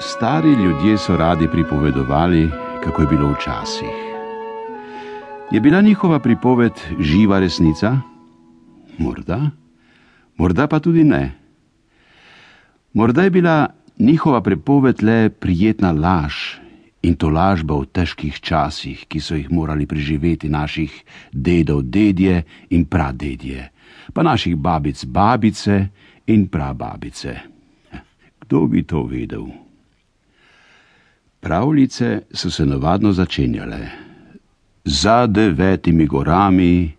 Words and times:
Stari 0.00 0.52
ljudje 0.52 0.98
so 0.98 1.16
radi 1.16 1.48
pripovedovali, 1.52 2.50
kako 2.84 3.02
je 3.02 3.08
bilo 3.08 3.32
včasih. 3.32 3.94
Je 5.50 5.60
bila 5.60 5.80
njihova 5.80 6.18
pripoved 6.18 6.72
živa 7.00 7.38
resnica? 7.38 8.00
Morda, 8.98 9.50
morda 10.36 10.66
pa 10.66 10.78
tudi 10.78 11.04
ne. 11.04 11.32
Morda 12.92 13.22
je 13.22 13.30
bila 13.30 13.66
njihova 13.98 14.40
pripoved 14.40 15.02
le 15.02 15.30
prijetna 15.30 15.92
laž 15.92 16.34
in 17.02 17.16
to 17.16 17.28
lažba 17.28 17.74
v 17.74 17.86
težkih 17.86 18.40
časih, 18.40 19.06
ki 19.08 19.20
so 19.20 19.34
jih 19.34 19.50
morali 19.50 19.86
preživeti 19.86 20.48
naših 20.48 21.04
dedov, 21.32 21.82
dedje 21.82 22.44
in 22.70 22.84
pradedje, 22.84 23.70
pa 24.12 24.22
naših 24.22 24.56
babic, 24.56 25.04
babice 25.04 25.88
in 26.26 26.46
prababice. 26.46 27.38
Kdo 28.40 28.66
bi 28.66 28.82
to 28.82 29.02
vedel? 29.02 29.67
Pravljice 31.40 32.22
so 32.34 32.50
se 32.50 32.66
navadno 32.66 33.12
začenjale 33.12 33.88
za 34.84 35.26
devetimi 35.26 36.06
gorami, 36.06 36.92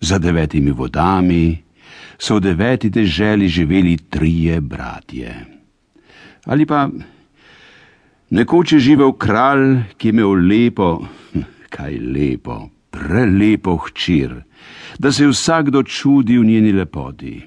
za 0.00 0.18
devetimi 0.18 0.70
vodami, 0.70 1.62
so 2.18 2.36
v 2.36 2.40
deveti 2.40 2.90
deželi 2.90 3.48
živeli 3.48 3.96
trije 3.96 4.60
bratje. 4.60 5.34
Ali 6.44 6.66
pa 6.66 6.88
nekoč 8.30 8.72
je 8.72 8.80
živel 8.80 9.12
kralj, 9.12 9.82
ki 9.96 10.08
je 10.08 10.12
imel 10.12 10.36
lepo, 10.46 11.06
kaj 11.70 11.98
lepo, 11.98 12.68
prelepo 12.90 13.76
hčir, 13.76 14.42
da 14.98 15.12
se 15.12 15.24
je 15.24 15.32
vsakdo 15.32 15.82
čudil 15.82 16.44
njeni 16.44 16.72
lepoti. 16.72 17.40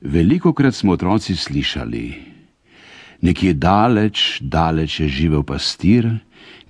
Veliko 0.00 0.52
krat 0.52 0.74
smo 0.74 0.92
otroci 0.92 1.36
slišali, 1.36 2.29
Nekje 3.20 3.52
daleč, 3.54 4.40
daleč 4.40 5.00
je 5.00 5.08
živel 5.08 5.42
pastir, 5.44 6.08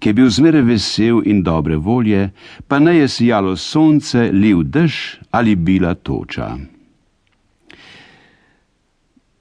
ki 0.00 0.08
je 0.08 0.16
bil 0.16 0.30
zmeraj 0.32 0.64
vesel 0.66 1.20
in 1.28 1.44
dobre 1.46 1.76
volje, 1.76 2.30
pa 2.66 2.78
ne 2.78 2.96
je 2.96 3.08
sijalo 3.08 3.56
sonce, 3.56 4.30
liv 4.32 4.64
dež 4.64 5.20
ali 5.30 5.54
bila 5.54 5.94
toča. 5.94 6.56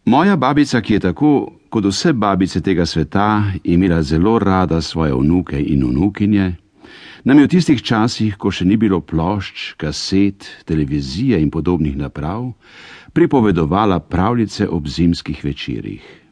Moja 0.05 0.35
babica, 0.35 0.81
ki 0.81 0.93
je 0.93 0.99
tako 0.99 1.31
kot 1.69 1.85
vse 1.85 2.13
babice 2.13 2.61
tega 2.61 2.85
sveta 2.85 3.53
imela 3.63 4.01
zelo 4.01 4.39
rada 4.39 4.81
svoje 4.81 5.13
vnuke 5.13 5.57
in 5.61 5.85
vnukinje, 5.85 6.55
nam 7.23 7.39
je 7.39 7.45
v 7.45 7.49
tistih 7.49 7.81
časih, 7.81 8.37
ko 8.37 8.51
še 8.51 8.65
ni 8.65 8.77
bilo 8.77 9.01
plošč, 9.01 9.73
kaset, 9.77 10.45
televizije 10.65 11.41
in 11.41 11.49
podobnih 11.49 11.97
naprav, 11.97 12.51
pripovedovala 13.13 13.99
pravljice 13.99 14.67
ob 14.69 14.87
zimskih 14.87 15.43
večerjih 15.45 16.28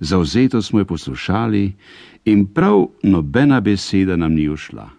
zauzeto 0.00 0.62
smo 0.62 0.78
jo 0.78 0.84
poslušali 0.84 1.72
in 2.24 2.46
prav 2.46 2.86
nobena 3.02 3.60
beseda 3.60 4.16
nam 4.16 4.34
ni 4.34 4.48
ušla. 4.48 4.98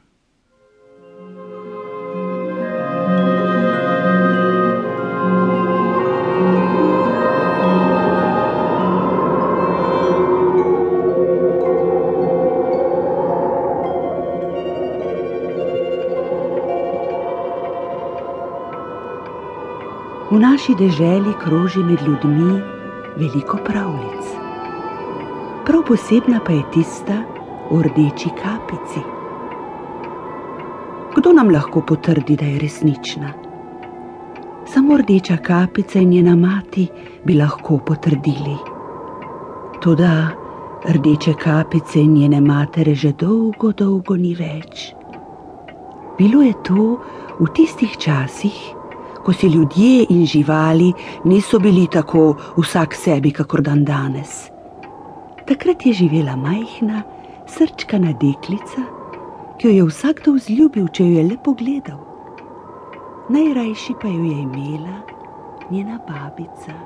V 20.32 20.38
naši 20.40 20.76
deželi 20.78 21.34
kroži 21.42 21.80
med 21.80 22.00
ljudmi 22.06 22.62
veliko 23.18 23.58
pravljic 23.66 24.39
prav 25.70 25.84
posebna 25.88 26.40
pa 26.46 26.52
je 26.52 26.64
tista 26.74 27.14
v 27.72 27.82
rdeči 27.82 28.30
kapici. 28.44 29.02
Kdo 31.16 31.34
nam 31.34 31.52
lahko 31.54 31.82
potrdi, 31.82 32.36
da 32.36 32.46
je 32.46 32.60
resnična? 32.60 33.34
Samo 34.66 34.98
rdeča 34.98 35.38
kapica 35.38 36.00
in 36.00 36.10
njena 36.10 36.36
mati 36.36 36.88
bi 37.26 37.38
lahko 37.38 37.78
potrdili. 37.78 38.58
Toda 39.82 40.30
rdeče 40.90 41.34
kapice 41.34 42.02
in 42.02 42.14
njene 42.14 42.42
matere 42.42 42.96
že 42.96 43.12
dolgo, 43.12 43.72
dolgo 43.72 44.18
ni 44.18 44.36
več. 44.36 44.94
Bilo 46.18 46.42
je 46.42 46.54
to 46.64 46.98
v 47.40 47.54
tistih 47.54 47.98
časih, 47.98 48.58
ko 49.24 49.34
si 49.34 49.48
ljudje 49.48 50.06
in 50.10 50.26
živali 50.26 50.94
niso 51.24 51.60
bili 51.60 51.88
tako 51.88 52.36
vsak 52.58 52.96
sebi, 52.96 53.32
kakor 53.32 53.62
dan 53.62 53.86
danes. 53.86 54.50
Takrat 55.50 55.86
je 55.86 55.94
živela 55.94 56.36
majhna, 56.36 57.02
srčkana 57.50 58.12
deklica, 58.22 58.84
ki 59.58 59.68
jo 59.68 59.72
je 59.74 59.86
vsakdo 59.88 60.36
vzljubil, 60.36 60.86
če 60.94 61.08
jo 61.08 61.16
je 61.18 61.24
le 61.26 61.38
pogledal. 61.42 61.98
Najrajši 63.34 63.96
pa 64.02 64.12
jo 64.14 64.28
je 64.30 64.44
imela 64.44 65.00
njena 65.72 65.98
babica. 66.06 66.78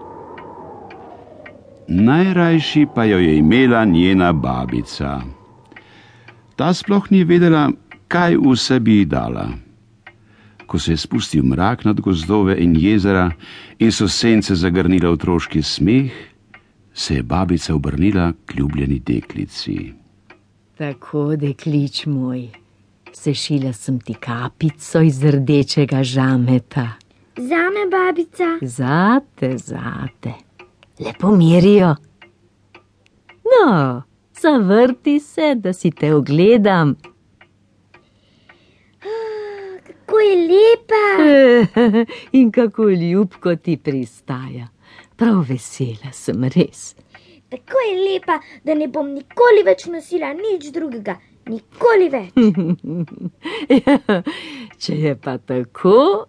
Najrajši 1.88 2.88
pa 2.96 3.04
jo 3.04 3.20
je 3.20 3.38
imela 3.38 3.84
njena 3.86 4.32
babica. 4.34 5.20
Ta 6.56 6.74
sploh 6.74 7.12
ni 7.12 7.24
vedela, 7.28 7.68
kaj 8.08 8.40
vse 8.40 8.80
bi 8.80 9.02
ji 9.02 9.06
dala. 9.06 9.50
Ko 10.66 10.80
se 10.80 10.96
je 10.96 10.98
spustil 10.98 11.44
mrak 11.44 11.84
nad 11.86 12.00
gozdove 12.00 12.56
in 12.64 12.80
jezera 12.80 13.32
in 13.80 13.92
so 13.92 14.08
sence 14.08 14.56
zagrnila 14.56 15.12
otroški 15.12 15.62
smeh, 15.62 16.33
se 16.94 17.16
je 17.16 17.24
babica 17.24 17.76
obrnila 17.76 18.34
k 18.46 18.56
ljubljeni 18.56 19.00
deklici. 19.00 19.94
Tako, 20.78 21.36
deklič 21.36 22.06
moj, 22.06 22.48
sešila 23.14 23.74
sem 23.74 24.00
ti 24.00 24.14
kapico 24.14 25.02
iz 25.02 25.24
rdečega 25.24 26.04
žameta. 26.04 26.88
Zame, 27.38 27.86
babica. 27.92 28.58
Zate, 28.62 29.58
zate. 29.58 30.34
Lepo 31.00 31.36
mirijo. 31.36 31.96
No, 33.44 34.02
zavrti 34.42 35.20
se, 35.20 35.56
da 35.56 35.74
si 35.74 35.92
te 35.92 36.14
ogledam. 36.14 36.96
Kako 39.88 40.20
je 40.20 40.36
lepa. 40.36 41.06
In 42.40 42.52
kako 42.52 42.90
ljubko 42.90 43.56
ti 43.56 43.78
pristaja 43.78 44.73
prav 45.16 45.44
vesela 45.50 46.12
sem 46.12 46.44
res. 46.56 46.94
Tako 47.54 47.84
je 47.88 47.98
lepa, 48.02 48.40
da 48.66 48.74
ne 48.76 48.88
bom 48.88 49.12
nikoli 49.14 49.62
več 49.66 49.86
nosila 49.86 50.32
nič 50.34 50.72
drugega, 50.74 51.18
nikoli 51.50 52.10
več. 52.10 52.34
ja, 53.78 53.98
če 54.82 54.98
je 55.06 55.14
pa 55.22 55.38
tako, 55.38 56.26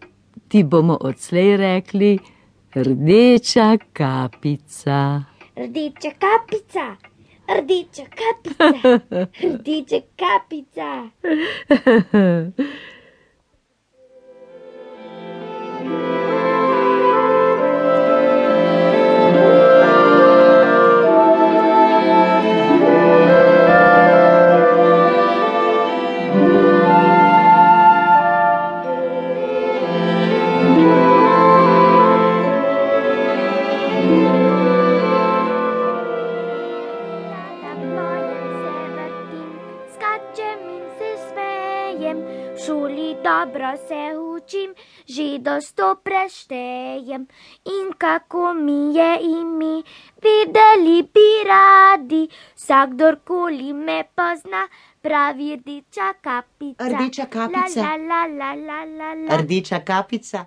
ti 0.53 0.65
bomo 0.69 0.99
odslej 1.01 1.57
rekli 1.63 2.13
rdeča 2.77 3.71
kapica. 3.97 5.01
Rdeča 5.57 6.13
kapica, 6.21 6.87
rdeča 7.49 8.05
kapica, 8.21 8.91
rdeča 9.55 10.03
kapica. 10.21 10.91
dobro 43.55 43.77
se 43.89 44.19
učim, 44.19 44.75
že 45.07 45.39
do 45.39 45.61
sto 45.61 45.97
preštejem 46.05 47.27
in 47.65 47.93
kako 47.99 48.55
mi 48.55 48.97
je 48.97 49.19
ime, 49.23 49.83
videli 50.23 51.03
bi 51.03 51.29
radi, 51.47 52.29
vsakdorkoli 52.55 53.73
me 53.73 54.05
pozna, 54.15 54.69
pravi 55.01 55.57
rdeča 55.57 56.13
kapica. 56.21 56.85
Rdeča 56.85 57.27
kapica. 57.27 57.81
La, 57.81 57.97
la, 57.97 58.27
la, 58.27 58.55
la, 58.55 58.85
la, 58.85 59.15
la. 59.15 59.37
Rdeča 59.37 59.81
kapica. 59.85 60.45